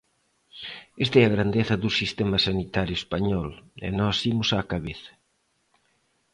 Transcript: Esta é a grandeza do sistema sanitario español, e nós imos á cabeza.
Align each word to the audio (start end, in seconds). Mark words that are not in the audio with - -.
Esta 1.03 1.15
é 1.21 1.23
a 1.25 1.33
grandeza 1.35 1.75
do 1.83 1.89
sistema 1.99 2.37
sanitario 2.47 2.95
español, 3.01 3.47
e 3.87 3.87
nós 3.99 4.17
imos 4.31 4.49
á 4.57 4.59
cabeza. 4.73 5.11